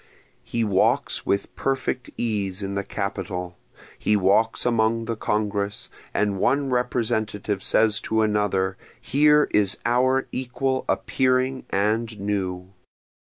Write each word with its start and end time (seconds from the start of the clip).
He 0.43 0.63
walks 0.63 1.27
with 1.27 1.55
perfect 1.55 2.09
ease 2.17 2.63
in 2.63 2.73
the 2.73 2.83
capitol, 2.83 3.55
He 3.99 4.15
walks 4.15 4.65
among 4.65 5.05
the 5.05 5.15
Congress, 5.15 5.89
and 6.11 6.39
one 6.39 6.71
Representative 6.71 7.61
says 7.61 7.99
to 8.01 8.23
another, 8.23 8.77
Here 8.99 9.47
is 9.51 9.77
our 9.85 10.25
equal 10.31 10.85
appearing 10.89 11.67
and 11.69 12.19
new. 12.19 12.73